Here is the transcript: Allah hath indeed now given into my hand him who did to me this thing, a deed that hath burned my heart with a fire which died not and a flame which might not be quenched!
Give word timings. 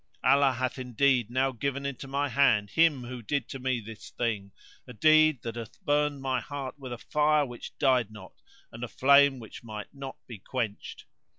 Allah 0.23 0.53
hath 0.53 0.79
indeed 0.79 1.29
now 1.29 1.51
given 1.51 1.85
into 1.85 2.07
my 2.07 2.27
hand 2.27 2.71
him 2.71 3.03
who 3.03 3.21
did 3.21 3.47
to 3.49 3.59
me 3.59 3.79
this 3.79 4.09
thing, 4.09 4.51
a 4.87 4.93
deed 4.93 5.43
that 5.43 5.55
hath 5.55 5.79
burned 5.85 6.23
my 6.23 6.39
heart 6.41 6.73
with 6.79 6.91
a 6.91 6.97
fire 6.97 7.45
which 7.45 7.77
died 7.77 8.09
not 8.09 8.33
and 8.71 8.83
a 8.83 8.87
flame 8.87 9.37
which 9.37 9.63
might 9.63 9.93
not 9.93 10.17
be 10.25 10.39
quenched! 10.39 11.05